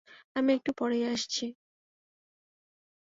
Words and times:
আমি 0.35 0.51
একটু 0.53 0.71
পরেই 0.77 1.03
আসছি। 1.07 1.45